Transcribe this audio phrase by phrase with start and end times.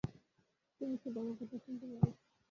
[0.81, 2.09] তুমিই শুধু আমার কথা শুনতে পাবে।